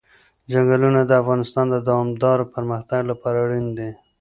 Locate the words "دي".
3.77-3.89